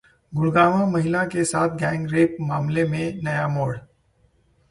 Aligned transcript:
गुड़गांवः 0.33 0.85
महिला 0.91 1.23
के 1.25 1.43
साथ 1.45 1.75
गैंगरेप 1.77 2.37
मामले 2.41 2.83
में 2.83 3.21
नया 3.23 3.47
मोड़ 3.47 3.77